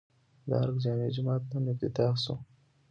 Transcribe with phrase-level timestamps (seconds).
[0.47, 2.35] د ارګ جامع جومات نن افتتاح شو